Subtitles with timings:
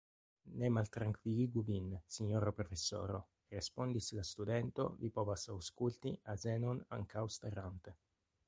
[0.59, 3.21] Ne maltrankviligu vin, sinjoro profesoro,
[3.57, 7.99] respondis la studento, mi povas aŭskulti azenon ankaŭ starante.